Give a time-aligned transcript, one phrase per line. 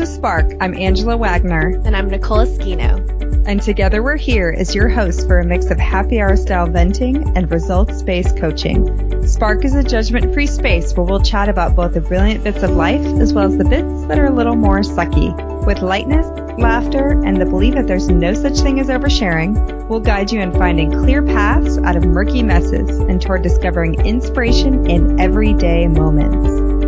[0.00, 0.46] To Spark.
[0.62, 1.78] I'm Angela Wagner.
[1.84, 3.46] And I'm Nicola Esquino.
[3.46, 7.36] And together we're here as your hosts for a mix of happy hour style venting
[7.36, 9.28] and results based coaching.
[9.28, 12.70] Spark is a judgment free space where we'll chat about both the brilliant bits of
[12.70, 15.36] life as well as the bits that are a little more sucky.
[15.66, 16.26] With lightness,
[16.58, 20.52] laughter, and the belief that there's no such thing as oversharing, we'll guide you in
[20.52, 26.79] finding clear paths out of murky messes and toward discovering inspiration in everyday moments.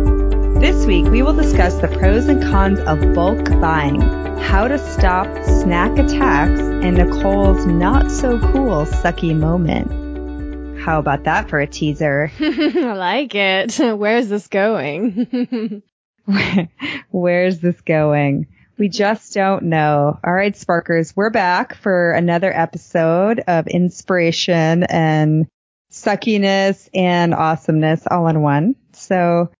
[0.63, 3.99] This week, we will discuss the pros and cons of bulk buying,
[4.39, 10.79] how to stop snack attacks, and Nicole's not so cool sucky moment.
[10.79, 12.31] How about that for a teaser?
[12.39, 13.77] I like it.
[13.97, 15.83] Where's this going?
[17.11, 18.47] Where's this going?
[18.77, 20.17] We just don't know.
[20.23, 25.45] All right, Sparkers, we're back for another episode of inspiration and
[25.91, 28.75] suckiness and awesomeness all in one.
[28.93, 29.51] So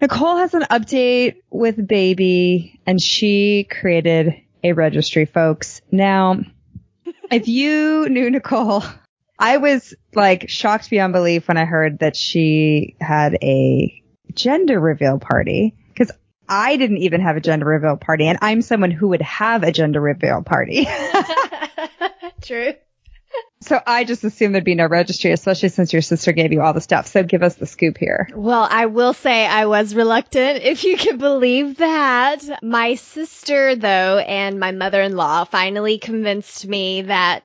[0.00, 5.80] Nicole has an update with baby and she created a registry, folks.
[5.90, 6.40] Now,
[7.30, 8.82] if you knew Nicole,
[9.38, 15.18] I was like shocked beyond belief when I heard that she had a gender reveal
[15.18, 16.10] party because
[16.48, 19.72] I didn't even have a gender reveal party and I'm someone who would have a
[19.72, 20.86] gender reveal party.
[22.42, 22.74] True.
[23.60, 26.74] So I just assumed there'd be no registry, especially since your sister gave you all
[26.74, 27.06] the stuff.
[27.06, 28.28] So give us the scoop here.
[28.34, 32.42] Well, I will say I was reluctant, if you can believe that.
[32.62, 37.44] My sister, though, and my mother-in-law finally convinced me that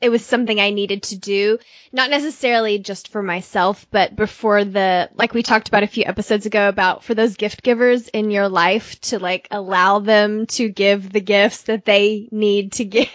[0.00, 1.58] it was something I needed to do,
[1.92, 6.46] not necessarily just for myself, but before the, like we talked about a few episodes
[6.46, 11.12] ago about for those gift givers in your life to like allow them to give
[11.12, 13.08] the gifts that they need to give.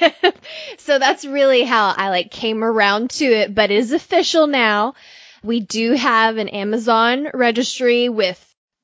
[0.78, 4.95] so that's really how I like came around to it, but it is official now.
[5.42, 8.39] We do have an Amazon registry with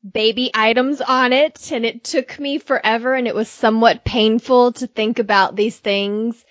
[0.10, 4.88] baby items on it and it took me forever and it was somewhat painful to
[4.88, 6.42] think about these things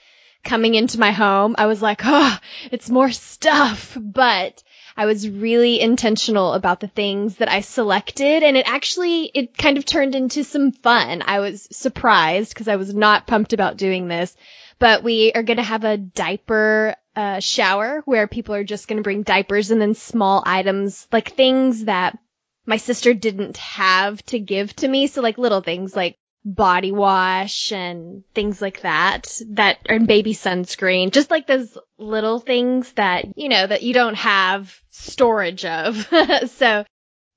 [0.44, 2.38] coming into my home, I was like, oh,
[2.70, 3.96] it's more stuff.
[4.00, 4.62] But
[4.96, 9.78] I was really intentional about the things that I selected and it actually, it kind
[9.78, 11.22] of turned into some fun.
[11.24, 14.34] I was surprised because I was not pumped about doing this,
[14.78, 18.96] but we are going to have a diaper uh, shower where people are just going
[18.96, 22.18] to bring diapers and then small items like things that
[22.66, 25.06] my sister didn't have to give to me.
[25.06, 26.18] So like little things like
[26.54, 32.90] body wash and things like that that and baby sunscreen just like those little things
[32.92, 36.08] that you know that you don't have storage of
[36.46, 36.84] so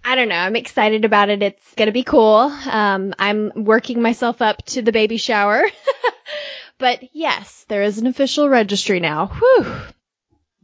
[0.03, 0.35] I don't know.
[0.35, 1.44] I'm excited about it.
[1.44, 2.51] It's going to be cool.
[2.66, 5.63] Um, I'm working myself up to the baby shower.
[6.79, 9.28] but yes, there is an official registry now.
[9.28, 9.75] Whew.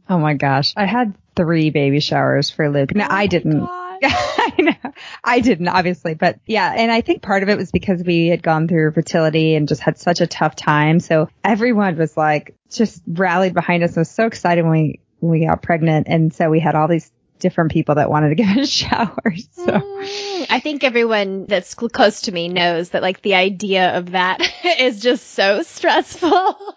[0.08, 0.74] Oh my gosh.
[0.76, 2.96] I had three baby showers for Luke.
[2.96, 3.60] No, oh I didn't.
[3.60, 3.87] God.
[4.04, 4.92] I know.
[5.24, 6.72] I didn't, obviously, but yeah.
[6.76, 9.80] And I think part of it was because we had gone through fertility and just
[9.80, 11.00] had such a tough time.
[11.00, 13.96] So everyone was like, just rallied behind us.
[13.96, 16.08] I was so excited when we, when we got pregnant.
[16.08, 19.48] And so we had all these different people that wanted to give us showers.
[19.52, 24.12] So mm, I think everyone that's close to me knows that like the idea of
[24.12, 24.40] that
[24.78, 26.74] is just so stressful.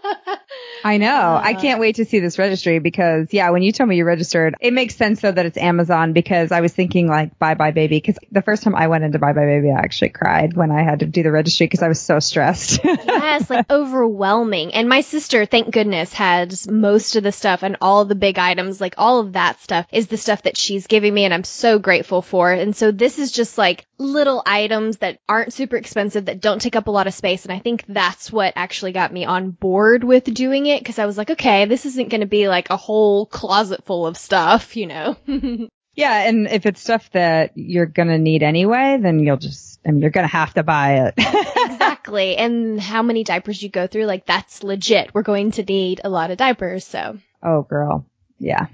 [0.84, 1.08] I know.
[1.08, 4.06] Uh, I can't wait to see this registry because yeah, when you told me you
[4.06, 7.90] registered, it makes sense though that it's Amazon because I was thinking like buybuy BABY
[7.90, 11.00] because the first time I went into buybuy BABY I actually cried when I had
[11.00, 12.80] to do the registry because I was so stressed.
[12.84, 14.74] yes, like overwhelming.
[14.74, 18.82] And my sister, thank goodness, had most of the stuff and all the big items,
[18.82, 21.80] like all of that stuff is the stuff that she's giving me and I'm so
[21.80, 22.52] grateful for.
[22.52, 26.76] And so this is just like little items that aren't super expensive that don't take
[26.76, 27.46] up a lot of space.
[27.46, 31.06] And I think that's what actually got me on board with doing it because I
[31.06, 34.76] was like, okay, this isn't going to be like a whole closet full of stuff,
[34.76, 35.16] you know?
[35.96, 36.24] yeah.
[36.24, 40.02] And if it's stuff that you're going to need anyway, then you'll just, I mean,
[40.02, 41.14] you're going to have to buy it.
[41.72, 42.36] exactly.
[42.36, 45.14] And how many diapers you go through, like that's legit.
[45.14, 46.86] We're going to need a lot of diapers.
[46.86, 47.20] So.
[47.44, 48.06] Oh, girl.
[48.40, 48.68] Yeah.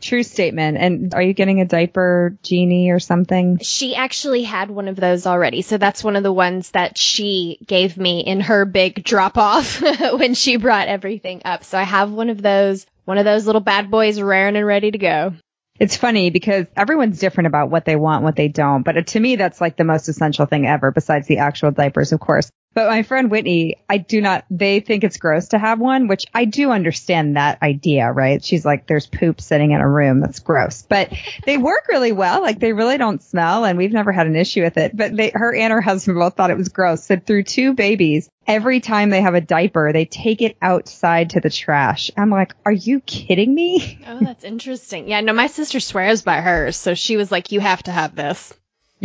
[0.00, 0.76] True statement.
[0.78, 3.58] And are you getting a diaper genie or something?
[3.62, 5.62] She actually had one of those already.
[5.62, 9.80] So that's one of the ones that she gave me in her big drop off
[10.12, 11.64] when she brought everything up.
[11.64, 14.90] So I have one of those, one of those little bad boys raring and ready
[14.90, 15.34] to go.
[15.80, 18.84] It's funny because everyone's different about what they want, what they don't.
[18.84, 22.20] But to me, that's like the most essential thing ever besides the actual diapers, of
[22.20, 22.50] course.
[22.74, 26.24] But my friend Whitney, I do not, they think it's gross to have one, which
[26.34, 28.44] I do understand that idea, right?
[28.44, 30.20] She's like, there's poop sitting in a room.
[30.20, 31.12] That's gross, but
[31.44, 32.42] they work really well.
[32.42, 35.30] Like they really don't smell and we've never had an issue with it, but they,
[35.32, 37.04] her and her husband both thought it was gross.
[37.04, 41.40] So through two babies, every time they have a diaper, they take it outside to
[41.40, 42.10] the trash.
[42.16, 44.00] I'm like, are you kidding me?
[44.06, 45.08] Oh, that's interesting.
[45.08, 46.76] Yeah, no, my sister swears by hers.
[46.76, 48.52] So she was like, you have to have this.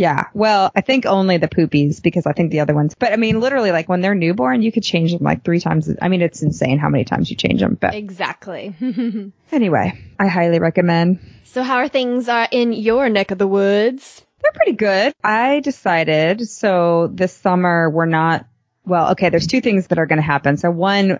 [0.00, 0.28] Yeah.
[0.32, 3.38] Well, I think only the poopies because I think the other ones, but I mean,
[3.38, 5.90] literally like when they're newborn, you could change them like three times.
[6.00, 8.74] I mean, it's insane how many times you change them, but Exactly.
[9.52, 11.20] anyway, I highly recommend.
[11.44, 14.22] so how are things uh, in your neck of the woods?
[14.40, 15.12] They're pretty good.
[15.22, 18.46] I decided, so this summer we're not,
[18.86, 20.56] well, okay, there's two things that are going to happen.
[20.56, 21.18] So one,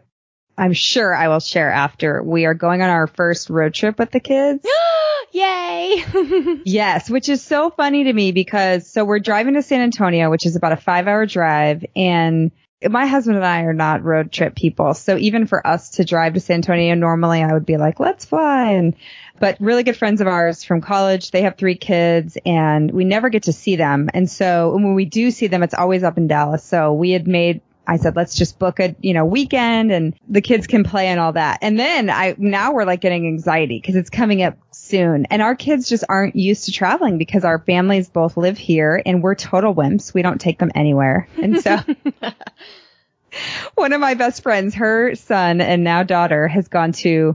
[0.57, 2.23] I'm sure I will share after.
[2.23, 4.67] We are going on our first road trip with the kids.
[5.33, 6.05] Yay!
[6.65, 10.47] Yes, which is so funny to me because so we're driving to San Antonio, which
[10.47, 12.51] is about a five hour drive and
[12.89, 14.95] my husband and I are not road trip people.
[14.95, 18.25] So even for us to drive to San Antonio, normally I would be like, let's
[18.25, 18.73] fly.
[18.73, 18.97] And,
[19.39, 23.29] but really good friends of ours from college, they have three kids and we never
[23.29, 24.09] get to see them.
[24.15, 26.65] And so when we do see them, it's always up in Dallas.
[26.65, 30.41] So we had made I said, let's just book a, you know, weekend and the
[30.41, 31.59] kids can play and all that.
[31.61, 35.57] And then I, now we're like getting anxiety because it's coming up soon and our
[35.57, 39.75] kids just aren't used to traveling because our families both live here and we're total
[39.75, 40.15] wimps.
[40.15, 41.29] We don't take them anywhere.
[41.37, 41.79] And so
[43.75, 47.35] one of my best friends, her son and now daughter has gone to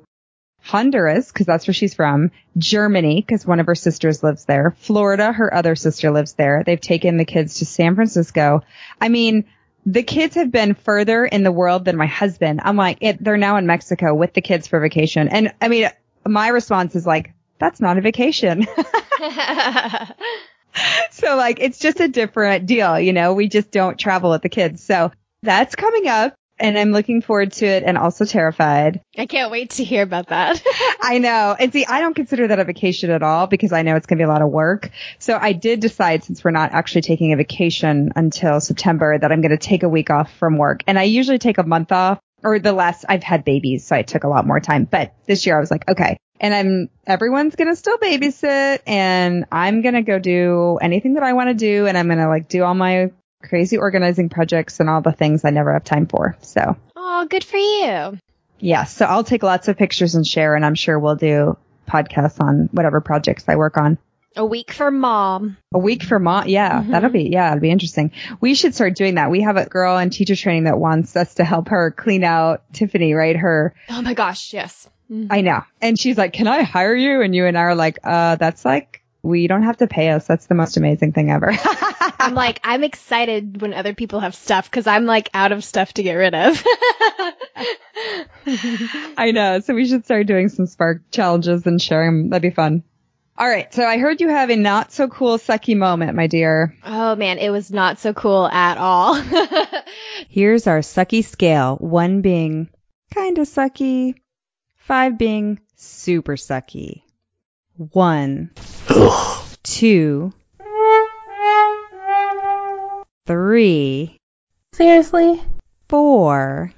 [0.62, 5.31] Honduras, because that's where she's from, Germany, because one of her sisters lives there, Florida,
[5.31, 6.63] her other sister lives there.
[6.66, 8.63] They've taken the kids to San Francisco.
[9.00, 9.46] I mean,
[9.86, 12.62] the kids have been further in the world than my husband.
[12.64, 15.28] I'm like, it, they're now in Mexico with the kids for vacation.
[15.28, 15.90] And I mean,
[16.26, 18.66] my response is like, that's not a vacation.
[21.12, 23.00] so like, it's just a different deal.
[23.00, 24.84] You know, we just don't travel with the kids.
[24.84, 25.12] So
[25.44, 29.02] that's coming up and I'm looking forward to it and also terrified.
[29.18, 30.62] I can't wait to hear about that.
[31.02, 31.56] I know.
[31.60, 34.18] And see, I don't consider that a vacation at all because I know it's going
[34.18, 34.90] to be a lot of work.
[35.19, 39.42] So I did decide since we're not actually taking a vacation until September that I'm
[39.42, 40.84] going to take a week off from work.
[40.88, 43.86] And I usually take a month off or the last I've had babies.
[43.86, 46.18] So I took a lot more time, but this year I was like, okay.
[46.40, 51.24] And I'm, everyone's going to still babysit and I'm going to go do anything that
[51.24, 51.88] I want to do.
[51.88, 53.12] And I'm going to like do all my
[53.46, 56.38] crazy organizing projects and all the things I never have time for.
[56.42, 56.76] So.
[56.96, 58.20] Oh, good for you.
[58.60, 58.84] Yeah.
[58.86, 61.58] So I'll take lots of pictures and share and I'm sure we'll do
[61.88, 63.98] podcasts on whatever projects I work on.
[64.38, 65.56] A week for mom.
[65.74, 66.48] A week for mom.
[66.48, 66.82] Yeah.
[66.82, 66.92] Mm-hmm.
[66.92, 68.12] That'll be, yeah, it'll be interesting.
[68.42, 69.32] We should start doing that.
[69.32, 72.64] We have a girl in teacher training that wants us to help her clean out
[72.74, 73.38] Tiffany, right?
[73.38, 73.74] Her.
[73.90, 74.52] Oh my gosh.
[74.52, 74.90] Yes.
[75.10, 75.28] Mm-hmm.
[75.32, 75.62] I know.
[75.82, 77.22] And she's like, can I hire you?
[77.22, 80.27] And you and I are like, uh, that's like, we don't have to pay us.
[80.27, 81.51] That's the most amazing thing ever.
[82.19, 85.94] I'm like, I'm excited when other people have stuff because I'm like out of stuff
[85.94, 86.63] to get rid of.
[89.18, 89.60] I know.
[89.60, 92.30] So we should start doing some Spark challenges and sharing them.
[92.30, 92.83] That'd be fun.
[93.38, 93.74] All right.
[93.74, 96.75] So I heard you have a not so cool sucky moment, my dear.
[96.86, 99.16] Oh man, it was not so cool at all.
[100.30, 101.75] Here's our sucky scale.
[101.77, 102.69] One being
[103.13, 104.16] kind of sucky.
[104.77, 107.01] Five being super sucky.
[107.77, 108.51] One.
[109.63, 110.31] two.
[113.25, 114.18] Three.
[114.74, 115.42] Seriously?
[115.89, 116.74] Four.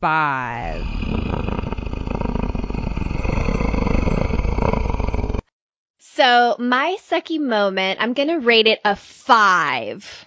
[0.00, 0.84] Five.
[6.00, 10.24] So my sucky moment, I'm gonna rate it a five.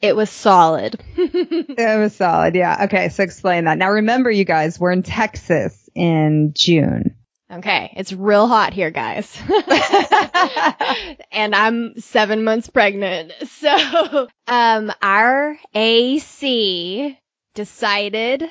[0.00, 1.00] It was solid.
[1.16, 2.84] it was solid, yeah.
[2.84, 3.78] Okay, so explain that.
[3.78, 7.16] Now remember, you guys, we're in Texas in June.
[7.50, 9.34] Okay, it's real hot here, guys.
[11.32, 13.32] and I'm seven months pregnant.
[13.46, 17.18] So, um, our AC
[17.54, 18.44] decided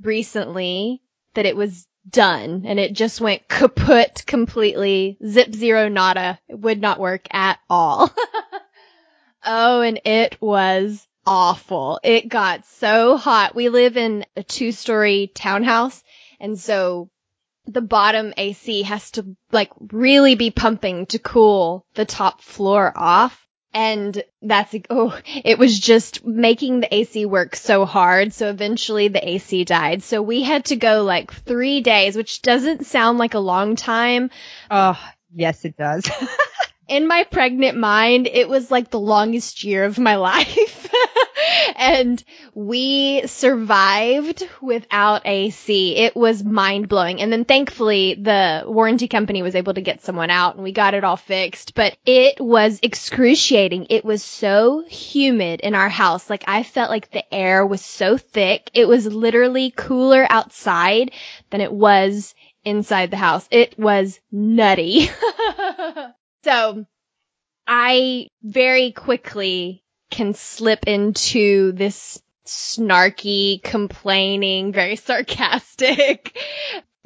[0.00, 1.02] recently
[1.34, 5.18] that it was done and it just went kaput completely.
[5.26, 6.38] Zip zero nada.
[6.48, 8.10] It would not work at all.
[9.48, 11.98] Oh, and it was awful.
[12.04, 13.56] It got so hot.
[13.56, 16.02] We live in a two story townhouse.
[16.38, 17.10] And so
[17.66, 23.44] the bottom AC has to like really be pumping to cool the top floor off.
[23.74, 28.32] And that's, oh, it was just making the AC work so hard.
[28.32, 30.02] So eventually the AC died.
[30.02, 34.30] So we had to go like three days, which doesn't sound like a long time.
[34.70, 34.98] Oh,
[35.34, 36.08] yes, it does.
[36.88, 40.88] In my pregnant mind, it was like the longest year of my life.
[41.76, 42.22] and
[42.54, 45.96] we survived without AC.
[45.96, 47.20] It was mind blowing.
[47.20, 50.94] And then thankfully the warranty company was able to get someone out and we got
[50.94, 53.86] it all fixed, but it was excruciating.
[53.90, 56.28] It was so humid in our house.
[56.28, 58.70] Like I felt like the air was so thick.
[58.74, 61.12] It was literally cooler outside
[61.50, 63.46] than it was inside the house.
[63.50, 65.10] It was nutty.
[66.44, 66.86] so
[67.66, 76.36] I very quickly can slip into this snarky, complaining, very sarcastic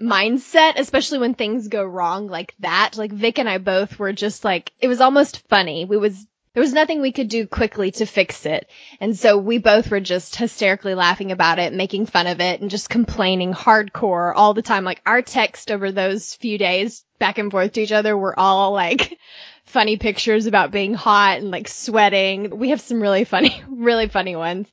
[0.01, 2.97] mindset, especially when things go wrong like that.
[2.97, 5.85] Like Vic and I both were just like, it was almost funny.
[5.85, 8.69] We was, there was nothing we could do quickly to fix it.
[9.01, 12.71] And so we both were just hysterically laughing about it, making fun of it and
[12.71, 14.85] just complaining hardcore all the time.
[14.85, 18.73] Like our text over those few days back and forth to each other were all
[18.73, 19.19] like,
[19.65, 22.59] funny pictures about being hot and like sweating.
[22.59, 24.69] We have some really funny, really funny ones.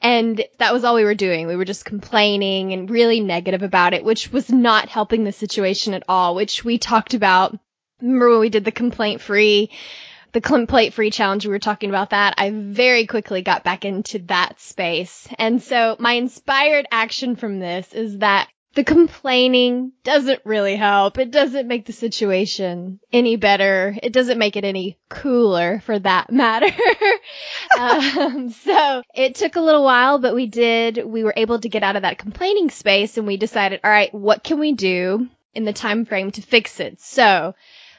[0.00, 1.46] And that was all we were doing.
[1.46, 5.94] We were just complaining and really negative about it, which was not helping the situation
[5.94, 7.58] at all, which we talked about.
[8.00, 9.70] Remember when we did the complaint free,
[10.32, 11.46] the complaint free challenge?
[11.46, 12.34] We were talking about that.
[12.38, 15.28] I very quickly got back into that space.
[15.38, 21.18] And so my inspired action from this is that the complaining doesn't really help.
[21.18, 23.96] It doesn't make the situation any better.
[24.02, 26.68] It doesn't make it any cooler for that matter.
[27.78, 31.82] um, so it took a little while, but we did, we were able to get
[31.82, 35.64] out of that complaining space and we decided, all right, what can we do in
[35.64, 37.00] the time frame to fix it?
[37.00, 37.54] So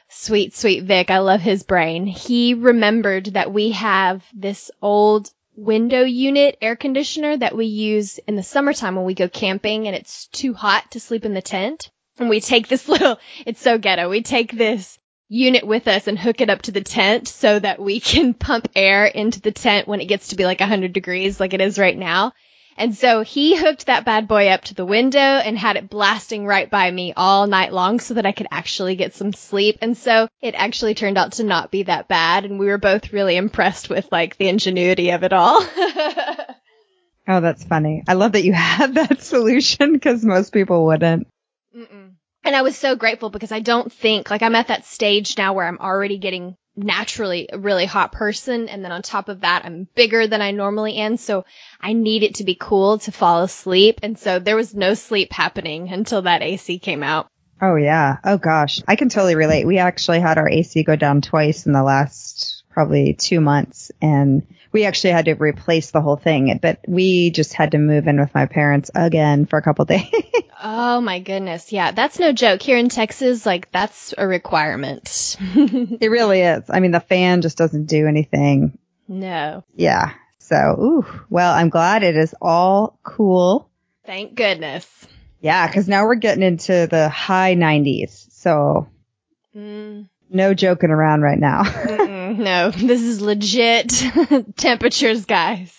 [0.08, 2.06] sweet, sweet Vic, I love his brain.
[2.06, 8.36] He remembered that we have this old window unit air conditioner that we use in
[8.36, 11.90] the summertime when we go camping and it's too hot to sleep in the tent.
[12.18, 14.08] And we take this little, it's so ghetto.
[14.08, 14.98] We take this
[15.28, 18.68] unit with us and hook it up to the tent so that we can pump
[18.74, 21.78] air into the tent when it gets to be like 100 degrees like it is
[21.78, 22.32] right now.
[22.78, 26.46] And so he hooked that bad boy up to the window and had it blasting
[26.46, 29.78] right by me all night long so that I could actually get some sleep.
[29.82, 32.44] And so it actually turned out to not be that bad.
[32.44, 35.60] And we were both really impressed with like the ingenuity of it all.
[37.28, 38.04] oh, that's funny.
[38.06, 41.26] I love that you had that solution because most people wouldn't.
[41.76, 42.12] Mm-mm.
[42.44, 45.52] And I was so grateful because I don't think like I'm at that stage now
[45.52, 48.68] where I'm already getting naturally a really hot person.
[48.68, 51.16] And then on top of that, I'm bigger than I normally am.
[51.16, 51.44] So
[51.80, 54.00] I need it to be cool to fall asleep.
[54.02, 57.28] And so there was no sleep happening until that AC came out.
[57.60, 58.18] Oh yeah.
[58.22, 58.80] Oh gosh.
[58.86, 59.66] I can totally relate.
[59.66, 64.46] We actually had our AC go down twice in the last probably two months and
[64.72, 68.20] we actually had to replace the whole thing, but we just had to move in
[68.20, 70.10] with my parents again for a couple days.
[70.62, 71.72] oh my goodness.
[71.72, 71.92] Yeah.
[71.92, 72.62] That's no joke.
[72.62, 75.36] Here in Texas, like that's a requirement.
[75.40, 76.64] it really is.
[76.68, 78.78] I mean, the fan just doesn't do anything.
[79.06, 79.64] No.
[79.74, 80.14] Yeah.
[80.38, 83.68] So, ooh, well, I'm glad it is all cool.
[84.04, 84.86] Thank goodness.
[85.40, 85.70] Yeah.
[85.72, 88.32] Cause now we're getting into the high 90s.
[88.32, 88.88] So.
[89.56, 91.62] Mm no joking around right now.
[92.32, 94.02] no, this is legit
[94.56, 95.74] temperatures, guys.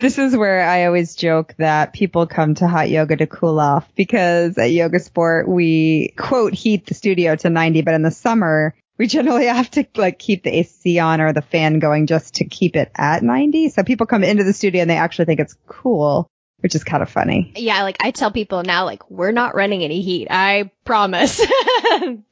[0.00, 3.88] This is where I always joke that people come to hot yoga to cool off
[3.94, 8.74] because at Yoga Sport we quote heat the studio to 90, but in the summer
[8.98, 12.44] we generally have to like keep the AC on or the fan going just to
[12.44, 13.70] keep it at 90.
[13.70, 16.28] So people come into the studio and they actually think it's cool
[16.64, 17.52] which is kind of funny.
[17.56, 20.28] Yeah, like I tell people now, like, we're not running any heat.
[20.30, 21.38] I promise.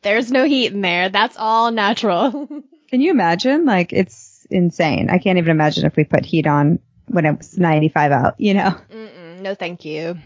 [0.02, 1.10] There's no heat in there.
[1.10, 2.48] That's all natural.
[2.92, 3.64] Can you imagine?
[3.64, 5.08] Like, it's insane.
[5.08, 8.52] I can't even imagine if we put heat on when it was 95 out, you
[8.52, 8.76] know?
[8.92, 10.18] Mm-mm, no, thank you.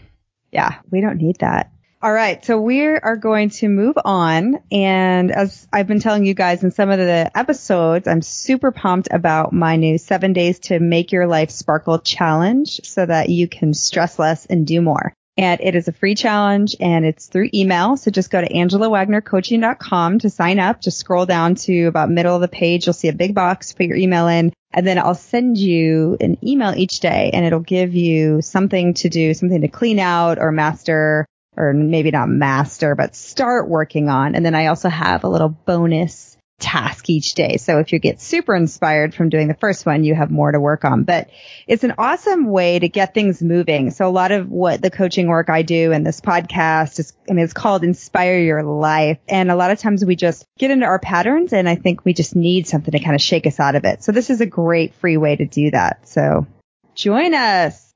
[0.51, 1.71] Yeah, we don't need that.
[2.01, 2.43] All right.
[2.43, 4.59] So we are going to move on.
[4.69, 9.07] And as I've been telling you guys in some of the episodes, I'm super pumped
[9.11, 13.73] about my new seven days to make your life sparkle challenge so that you can
[13.73, 15.13] stress less and do more.
[15.37, 17.95] And it is a free challenge and it's through email.
[17.95, 20.81] So just go to angelawagnercoaching.com to sign up.
[20.81, 22.87] Just scroll down to about middle of the page.
[22.87, 26.37] You'll see a big box, put your email in, and then I'll send you an
[26.43, 30.51] email each day and it'll give you something to do, something to clean out or
[30.51, 34.35] master or maybe not master, but start working on.
[34.35, 37.57] And then I also have a little bonus task each day.
[37.57, 40.59] So if you get super inspired from doing the first one, you have more to
[40.59, 41.03] work on.
[41.03, 41.29] But
[41.67, 43.91] it's an awesome way to get things moving.
[43.91, 47.33] So a lot of what the coaching work I do and this podcast is, I
[47.33, 49.19] mean, it's called Inspire Your Life.
[49.27, 52.13] And a lot of times we just get into our patterns and I think we
[52.13, 54.03] just need something to kind of shake us out of it.
[54.03, 56.07] So this is a great free way to do that.
[56.07, 56.47] So
[56.95, 57.93] join us.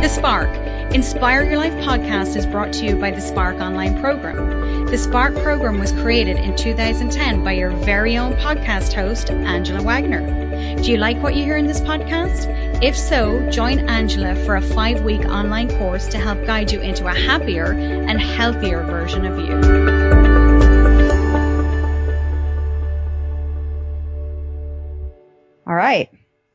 [0.00, 0.63] The Spark.
[0.94, 4.86] Inspire Your Life podcast is brought to you by the Spark Online Program.
[4.86, 10.76] The Spark program was created in 2010 by your very own podcast host, Angela Wagner.
[10.80, 12.80] Do you like what you hear in this podcast?
[12.80, 17.08] If so, join Angela for a five week online course to help guide you into
[17.08, 19.52] a happier and healthier version of you.
[25.66, 26.08] All right.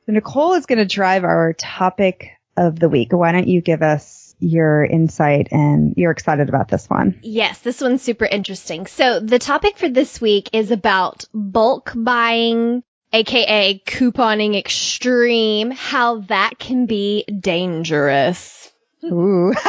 [0.05, 3.11] So Nicole is going to drive our topic of the week.
[3.11, 7.19] Why don't you give us your insight and you're excited about this one?
[7.21, 8.87] Yes, this one's super interesting.
[8.87, 16.57] So the topic for this week is about bulk buying, aka couponing extreme, how that
[16.59, 18.59] can be dangerous.
[19.03, 19.53] Ooh.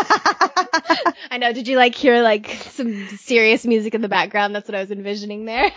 [1.31, 1.53] I know.
[1.53, 4.55] Did you like hear like some serious music in the background?
[4.55, 5.71] That's what I was envisioning there.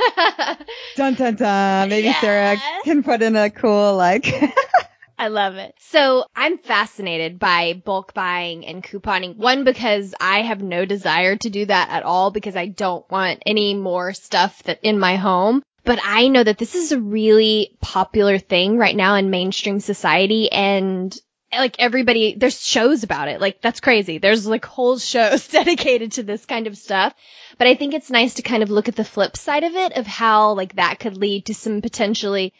[0.95, 1.89] dun dun dun.
[1.89, 2.11] Maybe.
[2.13, 4.25] Sarah can put in a cool like.
[5.17, 5.75] I love it.
[5.79, 9.37] So I'm fascinated by bulk buying and couponing.
[9.37, 13.43] One, because I have no desire to do that at all because I don't want
[13.45, 15.63] any more stuff that in my home.
[15.85, 20.51] But I know that this is a really popular thing right now in mainstream society
[20.51, 21.15] and
[21.51, 23.39] like everybody, there's shows about it.
[23.39, 24.17] Like that's crazy.
[24.17, 27.13] There's like whole shows dedicated to this kind of stuff.
[27.57, 29.93] But I think it's nice to kind of look at the flip side of it
[29.93, 32.53] of how like that could lead to some potentially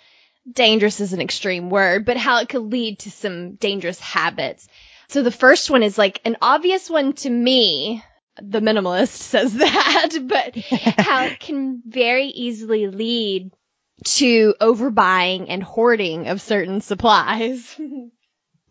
[0.51, 4.67] dangerous is an extreme word, but how it could lead to some dangerous habits.
[5.09, 8.03] So the first one is like an obvious one to me.
[8.41, 10.55] The minimalist says that, but
[10.97, 13.51] how it can very easily lead
[14.03, 17.79] to overbuying and hoarding of certain supplies.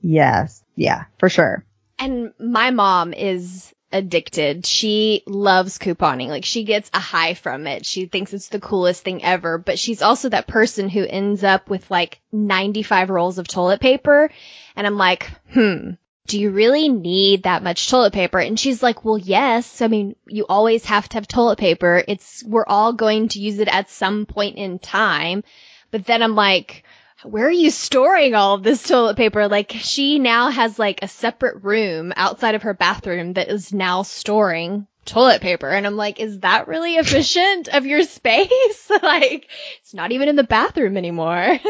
[0.00, 0.62] yes.
[0.74, 1.64] Yeah, for sure.
[1.98, 4.66] And my mom is addicted.
[4.66, 6.28] She loves couponing.
[6.28, 7.86] Like she gets a high from it.
[7.86, 11.68] She thinks it's the coolest thing ever, but she's also that person who ends up
[11.70, 14.30] with like 95 rolls of toilet paper.
[14.76, 15.90] And I'm like, hmm,
[16.26, 18.38] do you really need that much toilet paper?
[18.38, 19.82] And she's like, well, yes.
[19.82, 22.02] I mean, you always have to have toilet paper.
[22.06, 25.44] It's, we're all going to use it at some point in time.
[25.90, 26.84] But then I'm like,
[27.24, 29.48] where are you storing all of this toilet paper?
[29.48, 34.02] Like she now has like a separate room outside of her bathroom that is now
[34.02, 35.68] storing toilet paper.
[35.68, 38.90] And I'm like, is that really efficient of your space?
[39.02, 39.48] like
[39.80, 41.58] it's not even in the bathroom anymore.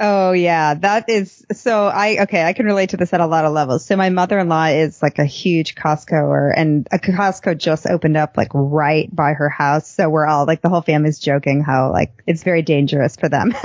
[0.00, 3.44] Oh yeah, that is so I okay, I can relate to this at a lot
[3.44, 3.84] of levels.
[3.84, 8.50] So my mother-in-law is like a huge Costcoer and a Costco just opened up like
[8.54, 9.88] right by her house.
[9.88, 13.52] So we're all like the whole family's joking how like it's very dangerous for them.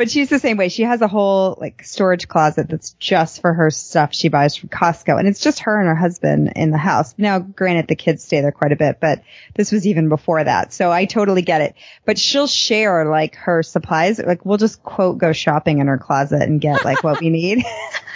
[0.00, 0.70] but she's the same way.
[0.70, 4.70] She has a whole like storage closet that's just for her stuff she buys from
[4.70, 7.14] Costco and it's just her and her husband in the house.
[7.18, 9.22] Now granted the kids stay there quite a bit, but
[9.54, 10.72] this was even before that.
[10.72, 11.74] So I totally get it.
[12.06, 14.18] But she'll share like her supplies.
[14.18, 17.62] Like we'll just quote go shopping in her closet and get like what we need.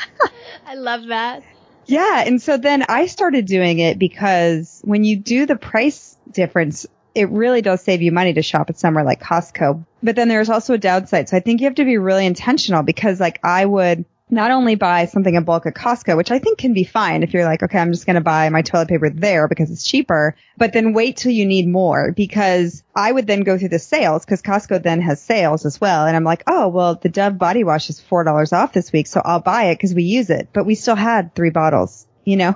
[0.67, 1.43] I love that.
[1.85, 2.25] yeah.
[2.27, 7.31] And so then I started doing it because when you do the price difference, it
[7.31, 9.85] really does save you money to shop at somewhere like Costco.
[10.03, 11.29] But then there's also a downside.
[11.29, 14.75] So I think you have to be really intentional because like I would not only
[14.75, 17.63] buy something in bulk at Costco, which I think can be fine if you're like,
[17.63, 20.93] okay, I'm just going to buy my toilet paper there because it's cheaper, but then
[20.95, 24.83] wait till you need more because I would then go through the sales because Costco
[24.83, 26.07] then has sales as well.
[26.07, 29.07] And I'm like, oh, well, the Dove body wash is $4 off this week.
[29.07, 32.37] So I'll buy it because we use it, but we still had three bottles, you
[32.37, 32.55] know?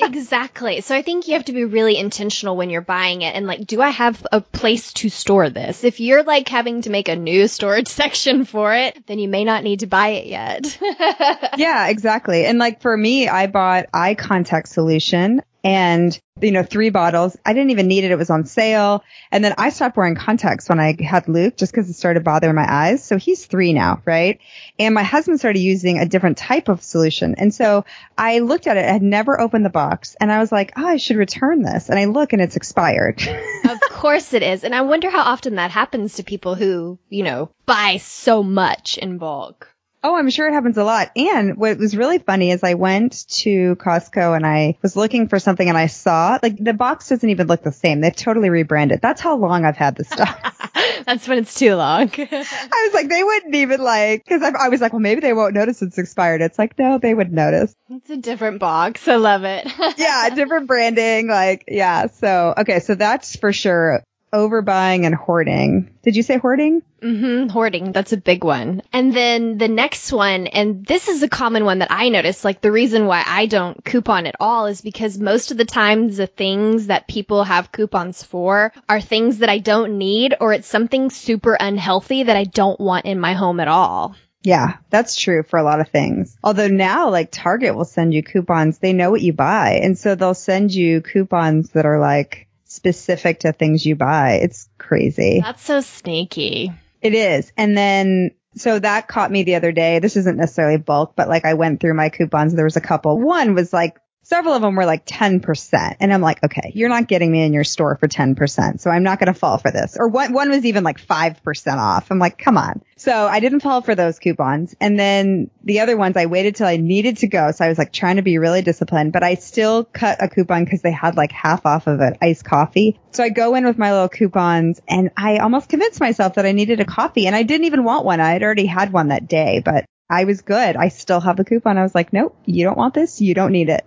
[0.00, 0.80] Exactly.
[0.80, 3.66] So I think you have to be really intentional when you're buying it and like,
[3.66, 5.84] do I have a place to store this?
[5.84, 9.44] If you're like having to make a new storage section for it, then you may
[9.44, 10.78] not need to buy it yet.
[11.56, 12.44] yeah, exactly.
[12.44, 17.36] And like for me, I bought eye contact solution and you know, three bottles.
[17.44, 18.10] I didn't even need it.
[18.10, 19.02] It was on sale.
[19.30, 22.54] And then I stopped wearing contacts when I had Luke just because it started bothering
[22.54, 23.02] my eyes.
[23.04, 24.40] So he's three now, right?
[24.78, 27.34] And my husband started using a different type of solution.
[27.36, 27.84] And so
[28.16, 28.84] I looked at it.
[28.84, 31.88] I had never opened the box and I was like, oh, I should return this.
[31.88, 33.20] And I look and it's expired.
[33.68, 34.64] of course it is.
[34.64, 38.98] And I wonder how often that happens to people who, you know, buy so much
[38.98, 39.74] in bulk.
[40.02, 41.10] Oh, I'm sure it happens a lot.
[41.16, 45.40] And what was really funny is I went to Costco and I was looking for
[45.40, 48.00] something and I saw like the box doesn't even look the same.
[48.00, 49.00] They've totally rebranded.
[49.02, 50.40] That's how long I've had this stuff.
[51.06, 52.10] That's when it's too long.
[52.16, 55.32] I was like, they wouldn't even like, cause I, I was like, well, maybe they
[55.32, 56.42] won't notice it's expired.
[56.42, 57.74] It's like, no, they would notice.
[57.90, 59.08] it's a different box.
[59.08, 59.66] I love it.
[59.98, 61.26] Yeah, different branding.
[61.26, 62.06] Like, yeah.
[62.06, 62.78] So, okay.
[62.80, 65.90] So that's for sure overbuying and hoarding.
[66.02, 66.82] Did you say hoarding?
[67.02, 67.48] Mm-hmm.
[67.48, 67.92] Hoarding.
[67.92, 68.82] That's a big one.
[68.92, 72.60] And then the next one, and this is a common one that I notice, like
[72.60, 76.26] the reason why I don't coupon at all is because most of the times the
[76.26, 81.10] things that people have coupons for are things that I don't need or it's something
[81.10, 84.16] super unhealthy that I don't want in my home at all.
[84.42, 86.36] Yeah, that's true for a lot of things.
[86.42, 88.78] Although now, like Target will send you coupons.
[88.78, 89.80] They know what you buy.
[89.82, 94.34] And so they'll send you coupons that are like specific to things you buy.
[94.42, 95.40] It's crazy.
[95.42, 96.72] That's so sneaky.
[97.02, 97.52] It is.
[97.56, 99.98] And then, so that caught me the other day.
[99.98, 102.54] This isn't necessarily bulk, but like I went through my coupons.
[102.54, 103.18] There was a couple.
[103.18, 103.96] One was like,
[104.28, 105.96] several of them were like 10%.
[106.00, 108.80] And I'm like, okay, you're not getting me in your store for 10%.
[108.80, 109.96] So I'm not going to fall for this.
[109.98, 112.10] Or one, one was even like 5% off.
[112.10, 112.82] I'm like, come on.
[112.96, 114.74] So I didn't fall for those coupons.
[114.80, 117.52] And then the other ones I waited till I needed to go.
[117.52, 120.64] So I was like trying to be really disciplined, but I still cut a coupon
[120.64, 123.00] because they had like half off of an iced coffee.
[123.12, 126.52] So I go in with my little coupons and I almost convinced myself that I
[126.52, 128.20] needed a coffee and I didn't even want one.
[128.20, 130.76] I had already had one that day, but I was good.
[130.76, 131.76] I still have the coupon.
[131.76, 133.20] I was like, nope, you don't want this.
[133.20, 133.84] You don't need it.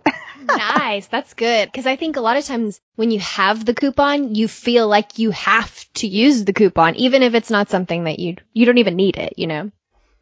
[0.47, 1.07] Nice.
[1.07, 1.71] That's good.
[1.73, 5.19] Cause I think a lot of times when you have the coupon, you feel like
[5.19, 8.77] you have to use the coupon, even if it's not something that you, you don't
[8.77, 9.71] even need it, you know?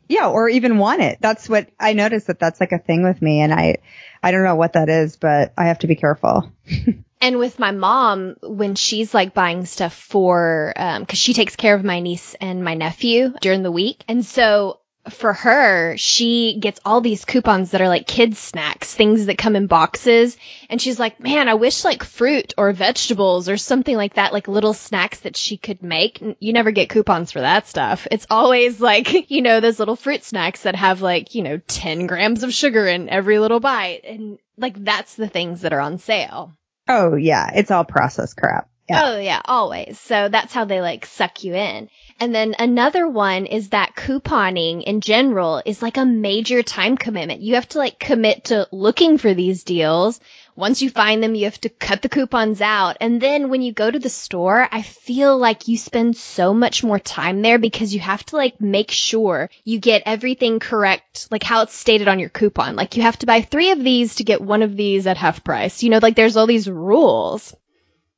[0.07, 0.29] Yeah.
[0.29, 1.19] Or even want it.
[1.21, 3.41] That's what I noticed that that's like a thing with me.
[3.41, 3.77] And I,
[4.23, 6.51] I don't know what that is, but I have to be careful.
[7.21, 11.75] And with my mom, when she's like buying stuff for, um, cause she takes care
[11.75, 14.03] of my niece and my nephew during the week.
[14.07, 14.79] And so
[15.13, 19.55] for her, she gets all these coupons that are like kids snacks, things that come
[19.55, 20.37] in boxes.
[20.69, 24.47] And she's like, man, I wish like fruit or vegetables or something like that, like
[24.47, 26.21] little snacks that she could make.
[26.39, 28.07] You never get coupons for that stuff.
[28.11, 32.07] It's always like, you know, those little fruit snacks that have like, you know, 10
[32.07, 34.01] grams of sugar in every little bite.
[34.05, 36.53] And like, that's the things that are on sale.
[36.87, 38.68] Oh yeah, it's all processed crap.
[38.89, 39.01] Yeah.
[39.05, 39.99] Oh yeah, always.
[39.99, 41.89] So that's how they like suck you in.
[42.19, 47.41] And then another one is that couponing in general is like a major time commitment.
[47.41, 50.19] You have to like commit to looking for these deals.
[50.55, 52.97] Once you find them, you have to cut the coupons out.
[52.99, 56.83] And then when you go to the store, I feel like you spend so much
[56.83, 61.43] more time there because you have to like make sure you get everything correct, like
[61.43, 62.75] how it's stated on your coupon.
[62.75, 65.43] Like you have to buy three of these to get one of these at half
[65.45, 65.83] price.
[65.83, 67.55] You know, like there's all these rules.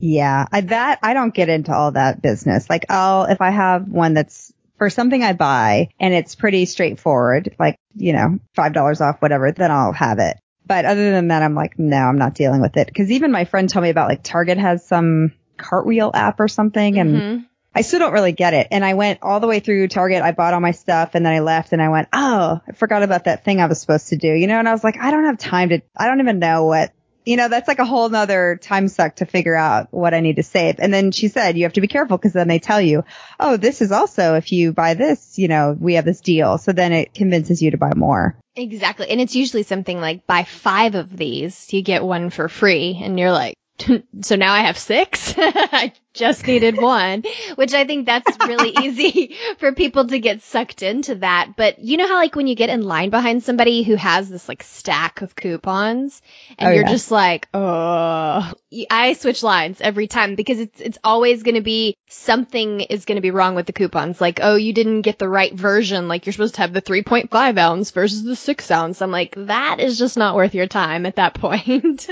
[0.02, 2.70] Yeah, I, that I don't get into all that business.
[2.70, 7.56] Like, I'll if I have one that's for something I buy and it's pretty straightforward,
[7.60, 10.38] like you know five dollars off, whatever, then I'll have it.
[10.66, 12.88] But other than that, I'm like, no, I'm not dealing with it.
[12.88, 16.98] Because even my friend told me about like Target has some cartwheel app or something,
[16.98, 17.44] and mm-hmm.
[17.74, 18.68] I still don't really get it.
[18.72, 20.24] And I went all the way through Target.
[20.24, 23.04] I bought all my stuff and then I left and I went, oh, I forgot
[23.04, 24.60] about that thing I was supposed to do, you know?
[24.60, 26.92] And I was like, I don't have time to, I don't even know what
[27.26, 30.38] you know, that's like a whole nother time suck to figure out what I need
[30.38, 30.76] to save.
[30.80, 33.04] And then she said, you have to be careful because then they tell you,
[33.40, 36.58] oh, this is also, if you buy this, you know, we have this deal.
[36.58, 38.36] So then it convinces you to buy more.
[38.56, 39.10] Exactly.
[39.10, 43.00] And it's usually something like buy five of these, you get one for free.
[43.02, 43.56] And you're like,
[44.22, 45.34] so now I have six.
[45.38, 47.24] I just needed one,
[47.56, 51.54] which I think that's really easy for people to get sucked into that.
[51.56, 54.50] But you know how like when you get in line behind somebody who has this
[54.50, 56.22] like stack of coupons
[56.58, 56.92] and oh, you're yeah.
[56.92, 58.52] just like, oh,
[58.90, 63.16] I switch lines every time because it's, it's always going to be something is going
[63.16, 64.20] to be wrong with the coupons.
[64.20, 66.08] Like, oh, you didn't get the right version.
[66.08, 69.02] Like you're supposed to have the 3.5 ounce versus the six ounce.
[69.02, 72.10] I'm like, that is just not worth your time at that point.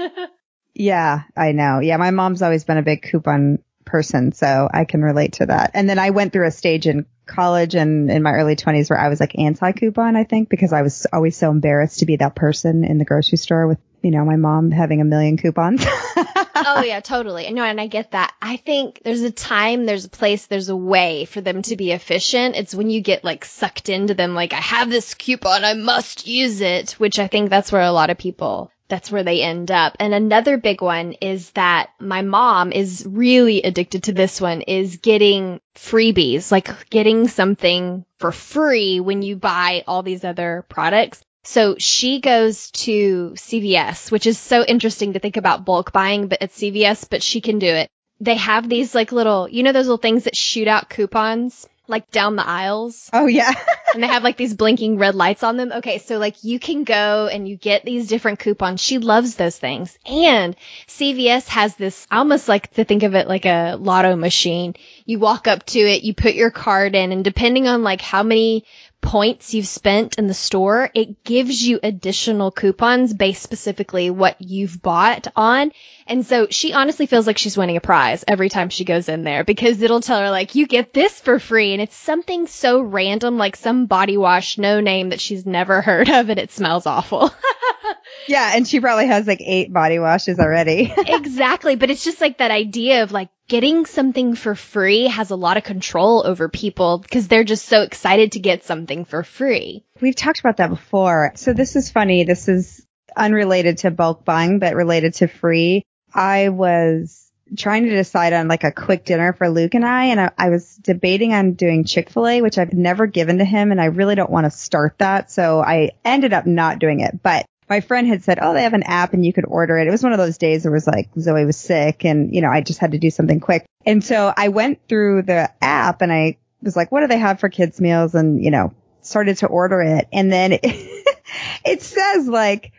[0.73, 1.79] Yeah, I know.
[1.79, 5.71] Yeah, my mom's always been a big coupon person, so I can relate to that.
[5.73, 8.99] And then I went through a stage in college and in my early 20s where
[8.99, 12.17] I was like anti coupon, I think, because I was always so embarrassed to be
[12.17, 15.86] that person in the grocery store with, you know, my mom having a million coupons.
[16.15, 17.51] oh yeah, totally.
[17.51, 18.34] No, and I get that.
[18.41, 21.91] I think there's a time, there's a place, there's a way for them to be
[21.91, 22.55] efficient.
[22.55, 26.27] It's when you get like sucked into them, like I have this coupon, I must
[26.27, 29.71] use it, which I think that's where a lot of people that's where they end
[29.71, 29.95] up.
[29.99, 34.97] And another big one is that my mom is really addicted to this one is
[34.97, 41.21] getting freebies, like getting something for free when you buy all these other products.
[41.43, 46.41] So she goes to CVS, which is so interesting to think about bulk buying, but
[46.41, 47.89] at CVS, but she can do it.
[48.19, 51.67] They have these like little, you know, those little things that shoot out coupons?
[51.89, 53.10] Like down the aisles.
[53.12, 53.52] Oh yeah.
[53.93, 55.71] and they have like these blinking red lights on them.
[55.71, 58.82] Okay, so like you can go and you get these different coupons.
[58.82, 59.97] She loves those things.
[60.06, 60.56] And
[60.88, 64.75] CVS has this I almost like to think of it like a lotto machine.
[65.06, 68.23] You walk up to it, you put your card in and depending on like how
[68.23, 68.65] many
[69.02, 74.82] points you've spent in the store, it gives you additional coupons based specifically what you've
[74.82, 75.71] bought on.
[76.09, 79.23] And so she honestly feels like she's winning a prize every time she goes in
[79.23, 81.73] there because it'll tell her like, you get this for free.
[81.73, 86.09] And it's something so random, like some body wash, no name that she's never heard
[86.09, 87.31] of and it smells awful.
[88.27, 88.53] yeah.
[88.55, 90.91] And she probably has like eight body washes already.
[90.97, 91.75] exactly.
[91.75, 95.57] But it's just like that idea of like getting something for free has a lot
[95.57, 99.85] of control over people because they're just so excited to get something for free.
[100.01, 101.33] We've talked about that before.
[101.35, 102.23] So this is funny.
[102.23, 102.83] This is
[103.15, 105.83] unrelated to bulk buying, but related to free.
[106.13, 110.19] I was trying to decide on like a quick dinner for Luke and I, and
[110.19, 113.85] I, I was debating on doing Chick-fil-A, which I've never given to him, and I
[113.85, 115.31] really don't want to start that.
[115.31, 118.73] So I ended up not doing it, but my friend had said, oh, they have
[118.73, 119.87] an app and you could order it.
[119.87, 122.41] It was one of those days where it was like Zoe was sick and, you
[122.41, 123.65] know, I just had to do something quick.
[123.85, 127.39] And so I went through the app and I was like, what do they have
[127.39, 128.15] for kids meals?
[128.15, 130.07] And, you know, started to order it.
[130.11, 130.61] And then it,
[131.65, 132.71] it says like,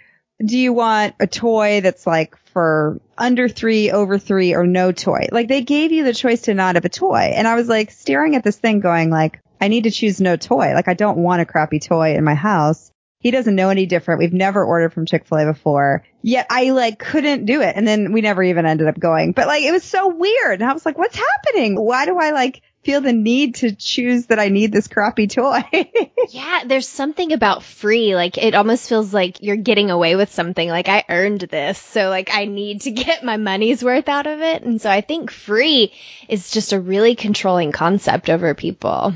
[0.44, 5.29] do you want a toy that's like for under three, over three, or no toy?
[5.31, 7.33] Like they gave you the choice to not have a toy.
[7.35, 10.37] And I was like staring at this thing going like, I need to choose no
[10.37, 10.72] toy.
[10.74, 12.90] Like I don't want a crappy toy in my house.
[13.18, 14.20] He doesn't know any different.
[14.20, 16.05] We've never ordered from Chick-fil-A before.
[16.22, 17.76] Yet I like couldn't do it.
[17.76, 19.33] And then we never even ended up going.
[19.33, 20.62] But like it was so weird.
[20.62, 21.74] And I was like, what's happening?
[21.76, 25.62] Why do I like feel the need to choose that I need this crappy toy?
[26.30, 28.14] yeah, there's something about free.
[28.14, 30.68] Like it almost feels like you're getting away with something.
[30.68, 31.78] Like I earned this.
[31.78, 34.62] So like I need to get my money's worth out of it.
[34.62, 35.92] And so I think free
[36.28, 39.14] is just a really controlling concept over people.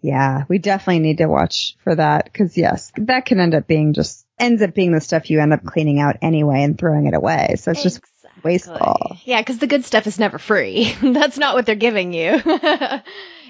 [0.00, 3.92] Yeah, we definitely need to watch for that because yes, that can end up being
[3.92, 7.14] just ends up being the stuff you end up cleaning out anyway and throwing it
[7.14, 7.54] away.
[7.58, 8.00] So it's just
[8.42, 9.16] wasteful.
[9.24, 10.94] Yeah, because the good stuff is never free.
[11.02, 12.34] That's not what they're giving you.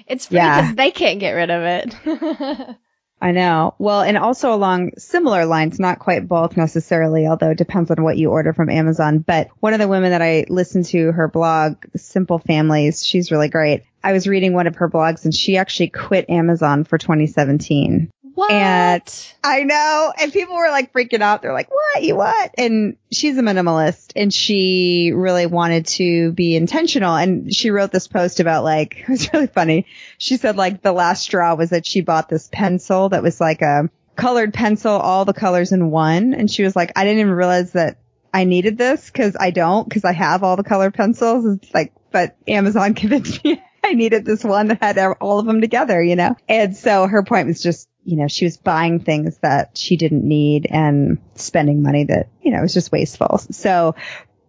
[0.07, 0.73] it's free because yeah.
[0.75, 2.77] they can't get rid of it.
[3.21, 3.73] I know.
[3.79, 8.17] Well, and also along similar lines, not quite bulk necessarily, although it depends on what
[8.17, 9.19] you order from Amazon.
[9.19, 13.47] But one of the women that I listened to her blog, Simple Families, she's really
[13.47, 13.83] great.
[14.03, 18.11] I was reading one of her blogs and she actually quit Amazon for 2017.
[18.35, 18.51] What?
[18.51, 20.13] And I know.
[20.19, 21.41] And people were like freaking out.
[21.41, 22.03] They're like, what?
[22.03, 22.51] You what?
[22.57, 27.15] And she's a minimalist and she really wanted to be intentional.
[27.15, 29.85] And she wrote this post about like, it was really funny.
[30.17, 33.61] She said like the last straw was that she bought this pencil that was like
[33.61, 36.33] a colored pencil, all the colors in one.
[36.33, 37.97] And she was like, I didn't even realize that
[38.33, 41.45] I needed this because I don't because I have all the colored pencils.
[41.45, 45.61] It's like, but Amazon convinced me I needed this one that had all of them
[45.61, 46.35] together, you know?
[46.47, 50.27] And so her point was just, you know, she was buying things that she didn't
[50.27, 53.37] need and spending money that, you know, was just wasteful.
[53.51, 53.95] So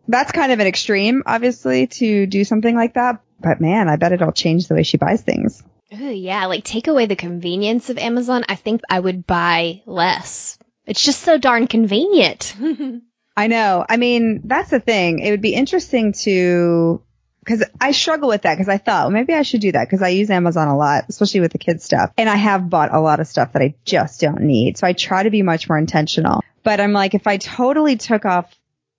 [0.08, 3.22] that's kind of an extreme, obviously, to do something like that.
[3.40, 5.62] But man, I bet it'll change the way she buys things.
[5.92, 8.44] Ooh, yeah, like take away the convenience of Amazon.
[8.48, 10.58] I think I would buy less.
[10.86, 12.54] It's just so darn convenient.
[13.36, 13.84] I know.
[13.88, 15.18] I mean, that's the thing.
[15.18, 17.02] It would be interesting to
[17.44, 20.02] because I struggle with that because I thought well, maybe I should do that because
[20.02, 22.12] I use Amazon a lot, especially with the kids stuff.
[22.16, 24.78] And I have bought a lot of stuff that I just don't need.
[24.78, 26.40] So I try to be much more intentional.
[26.62, 28.52] But I'm like, if I totally took off,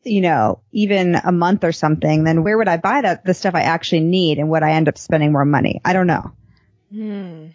[0.04, 3.56] you know, even a month or something, then where would I buy that, the stuff
[3.56, 5.82] I actually need and would I end up spending more money?
[5.84, 6.32] I don't know.
[6.92, 7.48] Hmm.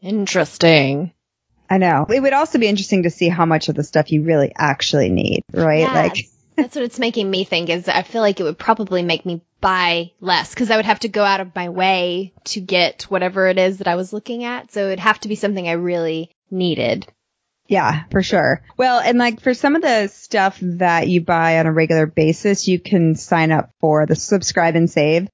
[0.00, 1.12] Interesting.
[1.68, 2.06] I know.
[2.08, 5.10] It would also be interesting to see how much of the stuff you really actually
[5.10, 5.80] need, right?
[5.80, 5.94] Yes.
[5.94, 9.26] Like, that's what it's making me think is I feel like it would probably make
[9.26, 13.04] me buy less because I would have to go out of my way to get
[13.04, 14.72] whatever it is that I was looking at.
[14.72, 17.06] So it'd have to be something I really needed.
[17.68, 18.62] Yeah, for sure.
[18.76, 22.68] Well, and like for some of the stuff that you buy on a regular basis,
[22.68, 25.28] you can sign up for the subscribe and save.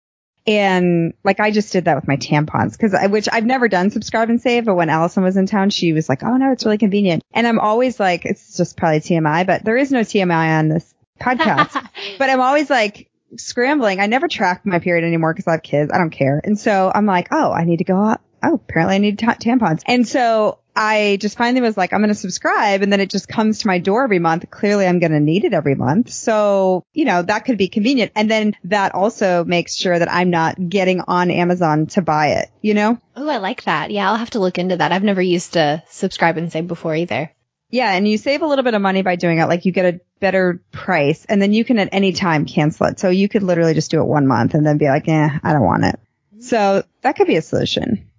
[0.46, 3.90] And like I just did that with my tampons because I, which I've never done
[3.90, 6.64] subscribe and save, but when Allison was in town, she was like, Oh no, it's
[6.64, 7.22] really convenient.
[7.32, 10.91] And I'm always like, it's just probably TMI, but there is no TMI on this
[11.22, 11.72] podcast.
[12.18, 14.00] but I'm always like, scrambling.
[14.00, 15.90] I never track my period anymore because I have kids.
[15.92, 16.40] I don't care.
[16.42, 18.22] And so I'm like, oh, I need to go up.
[18.42, 19.82] Oh, apparently I need t- tampons.
[19.86, 22.82] And so I just finally was like, I'm going to subscribe.
[22.82, 24.50] And then it just comes to my door every month.
[24.50, 26.10] Clearly I'm going to need it every month.
[26.10, 28.12] So, you know, that could be convenient.
[28.16, 32.50] And then that also makes sure that I'm not getting on Amazon to buy it,
[32.62, 32.98] you know?
[33.14, 33.90] Oh, I like that.
[33.90, 34.92] Yeah, I'll have to look into that.
[34.92, 37.30] I've never used a subscribe and save before either.
[37.72, 39.46] Yeah, and you save a little bit of money by doing it.
[39.46, 43.00] Like you get a better price and then you can at any time cancel it.
[43.00, 45.52] So you could literally just do it one month and then be like, eh, I
[45.54, 45.98] don't want it.
[46.40, 48.10] So that could be a solution.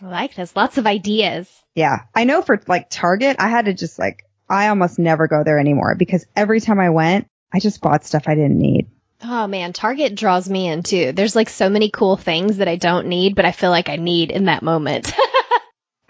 [0.00, 0.54] I like this.
[0.54, 1.50] Lots of ideas.
[1.74, 2.02] Yeah.
[2.14, 5.58] I know for like Target, I had to just like, I almost never go there
[5.58, 8.86] anymore because every time I went, I just bought stuff I didn't need.
[9.22, 11.12] Oh man, Target draws me in too.
[11.12, 13.96] There's like so many cool things that I don't need, but I feel like I
[13.96, 15.12] need in that moment.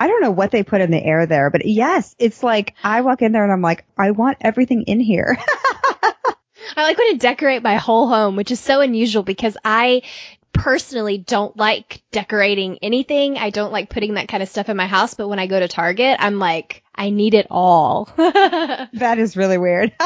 [0.00, 3.02] I don't know what they put in the air there, but yes, it's like I
[3.02, 5.36] walk in there and I'm like, I want everything in here.
[6.76, 10.02] I like when to decorate my whole home, which is so unusual because I
[10.54, 13.36] personally don't like decorating anything.
[13.36, 15.60] I don't like putting that kind of stuff in my house, but when I go
[15.60, 18.08] to Target, I'm like, I need it all.
[18.16, 19.92] that is really weird.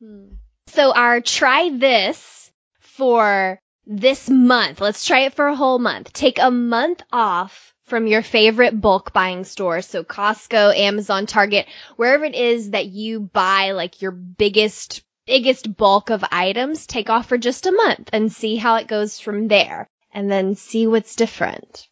[0.00, 0.34] Hmm.
[0.66, 2.50] so our try this
[2.80, 4.80] for this month.
[4.80, 6.12] Let's try it for a whole month.
[6.12, 9.82] Take a month off from your favorite bulk buying store.
[9.82, 11.66] So Costco, Amazon, Target,
[11.96, 17.28] wherever it is that you buy like your biggest, biggest bulk of items, take off
[17.28, 21.16] for just a month and see how it goes from there and then see what's
[21.16, 21.88] different.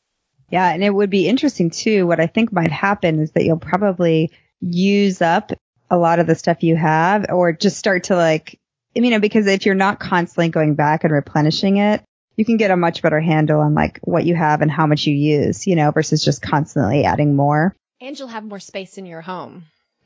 [0.51, 0.69] Yeah.
[0.69, 2.07] And it would be interesting too.
[2.07, 5.53] What I think might happen is that you'll probably use up
[5.91, 8.59] a lot of the stuff you have or just start to like,
[8.95, 12.03] you know, because if you're not constantly going back and replenishing it,
[12.37, 15.07] you can get a much better handle on like what you have and how much
[15.07, 17.75] you use, you know, versus just constantly adding more.
[18.01, 19.64] And you'll have more space in your home.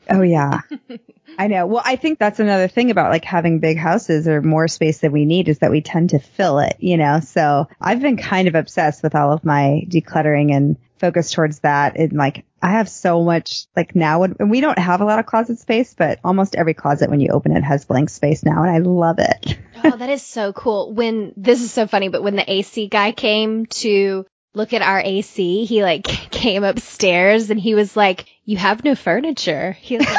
[0.09, 0.61] Oh yeah.
[1.39, 1.67] I know.
[1.67, 5.13] Well, I think that's another thing about like having big houses or more space than
[5.13, 7.21] we need is that we tend to fill it, you know?
[7.21, 11.97] So I've been kind of obsessed with all of my decluttering and focus towards that.
[11.97, 15.27] And like, I have so much like now and we don't have a lot of
[15.27, 18.71] closet space, but almost every closet when you open it has blank space now and
[18.71, 19.59] I love it.
[19.93, 20.93] Oh, that is so cool.
[20.93, 25.01] When this is so funny, but when the AC guy came to look at our
[25.01, 29.73] AC, he like came upstairs and he was like, you have no furniture.
[29.73, 30.17] He like,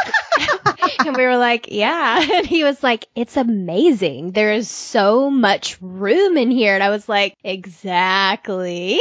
[1.05, 2.25] and we were like, yeah.
[2.37, 4.31] And he was like, it's amazing.
[4.31, 6.75] There is so much room in here.
[6.75, 8.99] And I was like, exactly.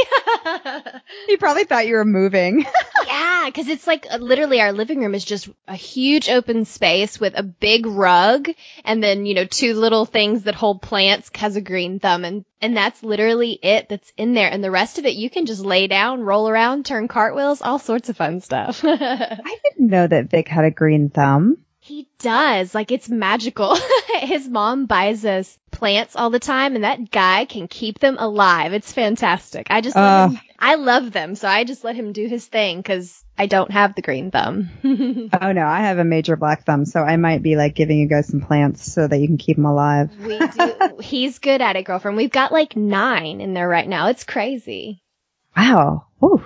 [1.26, 2.64] he probably thought you were moving.
[3.06, 3.50] yeah.
[3.54, 7.34] Cause it's like uh, literally our living room is just a huge open space with
[7.36, 8.48] a big rug
[8.84, 12.44] and then, you know, two little things that hold plants has a green thumb and
[12.60, 14.50] and that's literally it that's in there.
[14.50, 17.78] And the rest of it, you can just lay down, roll around, turn cartwheels, all
[17.78, 18.80] sorts of fun stuff.
[18.82, 21.58] I didn't know that Vic had a green thumb.
[21.86, 22.74] He does.
[22.74, 23.78] Like it's magical.
[24.20, 28.72] His mom buys us plants all the time and that guy can keep them alive.
[28.72, 29.68] It's fantastic.
[29.70, 31.36] I just, uh, him, I love them.
[31.36, 34.68] So I just let him do his thing because I don't have the green thumb.
[35.40, 36.86] oh no, I have a major black thumb.
[36.86, 39.54] So I might be like giving you guys some plants so that you can keep
[39.54, 40.10] them alive.
[40.18, 40.96] we do.
[41.00, 42.16] He's good at it, girlfriend.
[42.16, 44.08] We've got like nine in there right now.
[44.08, 45.04] It's crazy.
[45.56, 46.06] Wow.
[46.18, 46.44] Whew.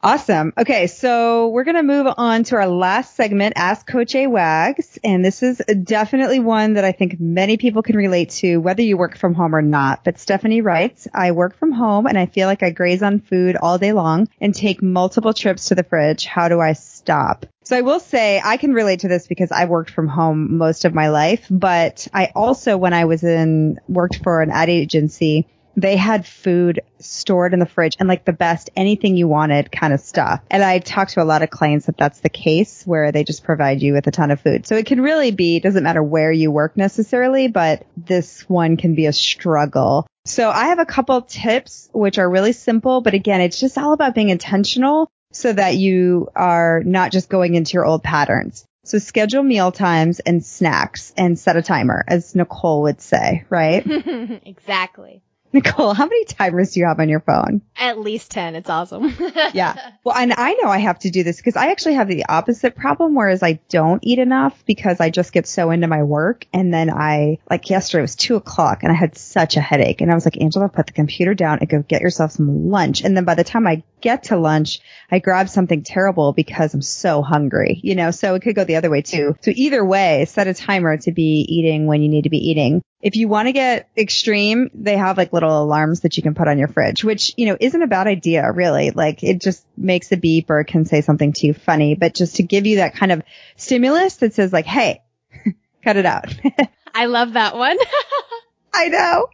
[0.00, 0.52] Awesome.
[0.56, 4.96] Okay, so we're going to move on to our last segment, Ask Coach A Wags.
[5.02, 8.96] And this is definitely one that I think many people can relate to, whether you
[8.96, 10.04] work from home or not.
[10.04, 13.56] But Stephanie writes, I work from home and I feel like I graze on food
[13.56, 16.26] all day long and take multiple trips to the fridge.
[16.26, 17.46] How do I stop?
[17.64, 20.84] So I will say I can relate to this because I worked from home most
[20.84, 25.48] of my life, but I also, when I was in, worked for an ad agency,
[25.80, 29.92] they had food stored in the fridge and like the best anything you wanted kind
[29.92, 30.40] of stuff.
[30.50, 33.44] And I talked to a lot of clients that that's the case where they just
[33.44, 34.66] provide you with a ton of food.
[34.66, 38.96] So it can really be, doesn't matter where you work necessarily, but this one can
[38.96, 40.06] be a struggle.
[40.24, 43.92] So I have a couple tips which are really simple, but again, it's just all
[43.92, 48.64] about being intentional so that you are not just going into your old patterns.
[48.84, 53.86] So schedule meal times and snacks and set a timer, as Nicole would say, right?
[54.44, 55.22] exactly.
[55.52, 57.62] Nicole, how many timers do you have on your phone?
[57.76, 58.54] At least 10.
[58.54, 59.16] It's awesome.
[59.54, 59.92] yeah.
[60.04, 62.76] Well, and I know I have to do this because I actually have the opposite
[62.76, 66.46] problem, whereas I don't eat enough because I just get so into my work.
[66.52, 70.02] And then I, like yesterday, it was two o'clock and I had such a headache.
[70.02, 73.02] And I was like, Angela, put the computer down and go get yourself some lunch.
[73.02, 74.80] And then by the time I get to lunch,
[75.10, 78.76] I grab something terrible because I'm so hungry, you know, so it could go the
[78.76, 79.34] other way too.
[79.40, 82.82] So either way, set a timer to be eating when you need to be eating.
[83.00, 86.48] If you want to get extreme, they have like little alarms that you can put
[86.48, 88.90] on your fridge, which, you know, isn't a bad idea really.
[88.90, 92.36] Like it just makes a beep or can say something to you funny, but just
[92.36, 93.22] to give you that kind of
[93.56, 95.02] stimulus that says like, Hey,
[95.84, 96.34] cut it out.
[96.94, 97.78] I love that one.
[98.74, 99.28] I know.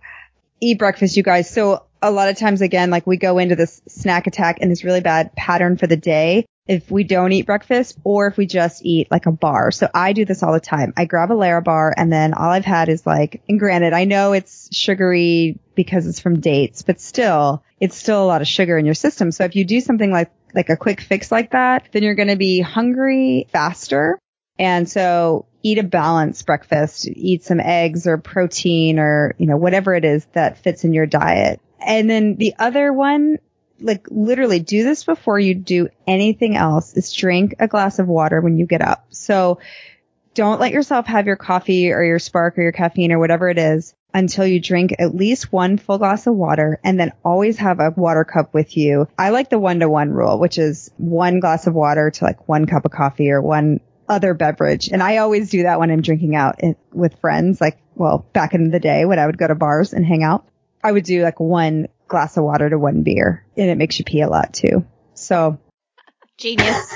[0.60, 1.48] Eat breakfast, you guys.
[1.48, 4.84] So a lot of times again, like we go into this snack attack and this
[4.84, 8.84] really bad pattern for the day if we don't eat breakfast or if we just
[8.84, 9.70] eat like a bar.
[9.70, 10.94] So I do this all the time.
[10.96, 14.32] I grab a Larabar and then all I've had is like, and granted, I know
[14.32, 18.86] it's sugary because it's from dates, but still, it's still a lot of sugar in
[18.86, 19.30] your system.
[19.30, 22.28] So if you do something like, like a quick fix like that, then you're going
[22.28, 24.18] to be hungry faster.
[24.58, 29.94] And so eat a balanced breakfast, eat some eggs or protein or, you know, whatever
[29.94, 31.60] it is that fits in your diet.
[31.80, 33.38] And then the other one
[33.80, 38.40] like literally do this before you do anything else is drink a glass of water
[38.40, 39.06] when you get up.
[39.10, 39.58] So
[40.34, 43.58] don't let yourself have your coffee or your spark or your caffeine or whatever it
[43.58, 47.80] is until you drink at least one full glass of water and then always have
[47.80, 49.08] a water cup with you.
[49.18, 52.48] I like the one to one rule, which is one glass of water to like
[52.48, 54.88] one cup of coffee or one other beverage.
[54.88, 56.60] And I always do that when I'm drinking out
[56.92, 60.04] with friends, like, well, back in the day when I would go to bars and
[60.04, 60.46] hang out.
[60.82, 64.04] I would do like one glass of water to one beer and it makes you
[64.04, 64.84] pee a lot too.
[65.14, 65.58] So
[66.36, 66.92] genius.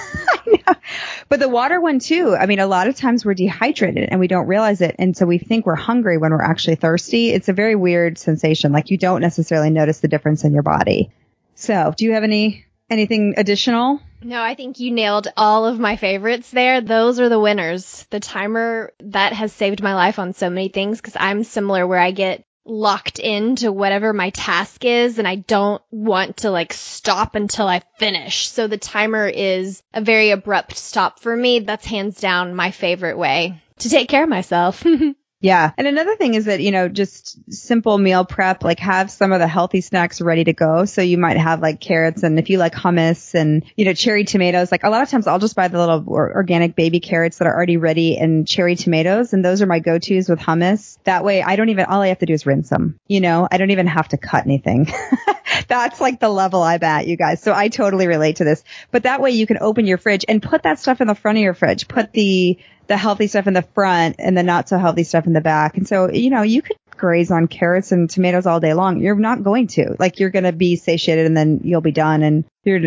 [1.29, 2.37] but the water one too.
[2.37, 4.97] I mean, a lot of times we're dehydrated and we don't realize it.
[4.99, 7.31] And so we think we're hungry when we're actually thirsty.
[7.31, 8.73] It's a very weird sensation.
[8.73, 11.11] Like you don't necessarily notice the difference in your body.
[11.55, 14.01] So do you have any, anything additional?
[14.23, 16.81] No, I think you nailed all of my favorites there.
[16.81, 18.05] Those are the winners.
[18.11, 22.01] The timer that has saved my life on so many things because I'm similar where
[22.01, 27.35] I get locked into whatever my task is and I don't want to like stop
[27.35, 28.49] until I finish.
[28.49, 31.61] So the timer is a very abrupt stop for me.
[31.61, 34.85] That's hands down my favorite way to take care of myself.
[35.41, 35.71] Yeah.
[35.79, 39.39] And another thing is that, you know, just simple meal prep, like have some of
[39.39, 40.85] the healthy snacks ready to go.
[40.85, 44.25] So you might have like carrots and if you like hummus and, you know, cherry
[44.25, 47.47] tomatoes, like a lot of times I'll just buy the little organic baby carrots that
[47.47, 49.33] are already ready and cherry tomatoes.
[49.33, 50.99] And those are my go-tos with hummus.
[51.05, 52.99] That way I don't even, all I have to do is rinse them.
[53.07, 54.89] You know, I don't even have to cut anything.
[55.69, 57.43] That's like the level I'm at, you guys.
[57.43, 58.65] So I totally relate to this.
[58.91, 61.39] But that way you can open your fridge and put that stuff in the front
[61.39, 61.87] of your fridge.
[61.87, 62.59] Put the,
[62.89, 65.77] the healthy stuff in the front and the not so healthy stuff in the back.
[65.77, 69.01] And so, you know, you could graze on carrots and tomatoes all day long.
[69.01, 69.95] You're not going to.
[69.99, 72.81] Like you're going to be satiated and then you'll be done and you're,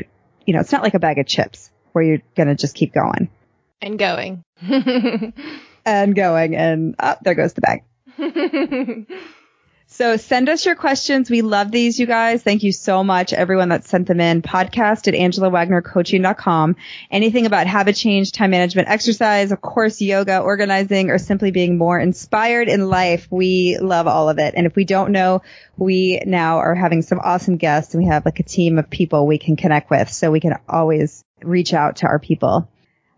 [0.45, 2.93] you know, it's not like a bag of chips where you're going to just keep
[2.93, 3.29] going.
[3.81, 4.43] And going.
[5.85, 7.83] and going and oh, there goes the bag.
[9.93, 11.29] So send us your questions.
[11.29, 12.41] We love these, you guys.
[12.41, 14.41] Thank you so much, everyone that sent them in.
[14.41, 16.77] Podcast at angelawagnercoaching.com.
[17.11, 21.99] Anything about habit change, time management, exercise, of course, yoga, organizing, or simply being more
[21.99, 23.27] inspired in life.
[23.29, 24.53] We love all of it.
[24.55, 25.41] And if we don't know,
[25.75, 29.27] we now are having some awesome guests and we have like a team of people
[29.27, 30.09] we can connect with.
[30.09, 32.69] So we can always reach out to our people.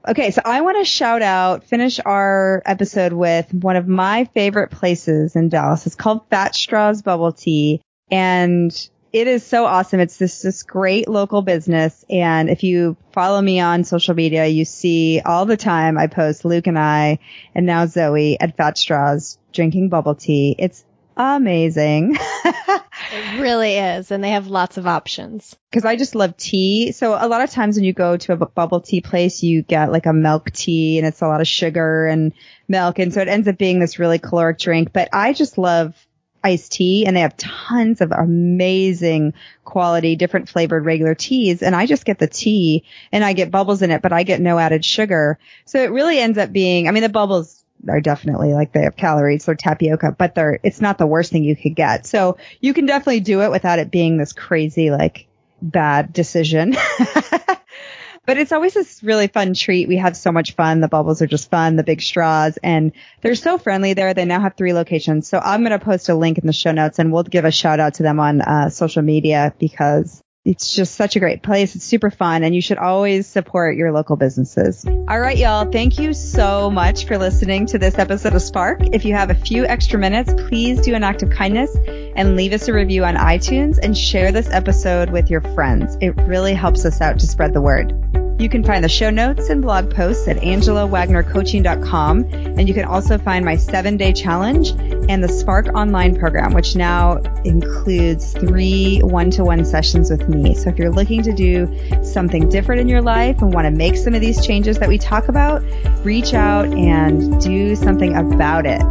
[0.06, 4.70] Okay, so I want to shout out, finish our episode with one of my favorite
[4.70, 5.86] places in Dallas.
[5.86, 7.82] It's called Fat Straws Bubble Tea
[8.12, 10.02] and it is so awesome.
[10.02, 12.04] It's this, this great local business.
[12.10, 16.44] And if you follow me on social media, you see all the time I post
[16.44, 17.20] Luke and I
[17.56, 20.56] and now Zoe at Fat Straws drinking bubble tea.
[20.60, 20.84] It's
[21.16, 22.18] amazing.
[23.14, 24.12] it really is.
[24.12, 25.56] And they have lots of options.
[25.72, 26.92] Cause I just love tea.
[26.92, 29.92] So a lot of times when you go to a bubble tea place, you get
[29.92, 32.34] like a milk tea and it's a lot of sugar and
[32.68, 33.00] milk.
[33.00, 34.92] And so it ends up being this really caloric drink.
[34.94, 35.96] But I just love
[36.44, 39.34] iced tea and they have tons of amazing
[39.64, 41.64] quality, different flavored regular teas.
[41.64, 44.42] And I just get the tea and I get bubbles in it, but I get
[44.42, 45.40] no added sugar.
[45.66, 48.96] So it really ends up being, I mean, the bubbles are definitely like they have
[48.96, 52.06] calories or tapioca, but they're, it's not the worst thing you could get.
[52.06, 55.28] So you can definitely do it without it being this crazy, like
[55.62, 56.72] bad decision.
[58.26, 59.88] but it's always this really fun treat.
[59.88, 60.80] We have so much fun.
[60.80, 64.14] The bubbles are just fun, the big straws, and they're so friendly there.
[64.14, 65.28] They now have three locations.
[65.28, 67.52] So I'm going to post a link in the show notes and we'll give a
[67.52, 71.76] shout out to them on uh, social media because it's just such a great place.
[71.76, 74.86] It's super fun and you should always support your local businesses.
[74.86, 75.72] All right, y'all.
[75.72, 78.82] Thank you so much for listening to this episode of Spark.
[78.94, 81.74] If you have a few extra minutes, please do an act of kindness
[82.16, 85.98] and leave us a review on iTunes and share this episode with your friends.
[86.02, 88.23] It really helps us out to spread the word.
[88.40, 92.24] You can find the show notes and blog posts at angelawagnercoaching.com.
[92.34, 94.72] And you can also find my seven day challenge
[95.10, 100.56] and the Spark online program, which now includes three one to one sessions with me.
[100.56, 103.96] So if you're looking to do something different in your life and want to make
[103.96, 105.64] some of these changes that we talk about,
[106.04, 108.82] reach out and do something about it.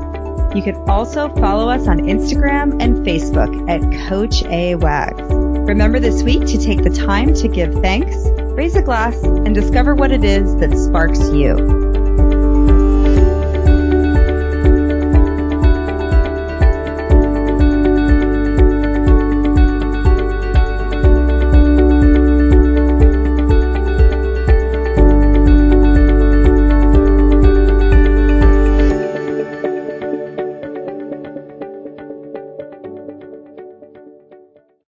[0.56, 5.51] You can also follow us on Instagram and Facebook at Coach A Wags.
[5.66, 8.16] Remember this week to take the time to give thanks
[8.52, 11.91] raise a glass, and discover what it is that sparks you.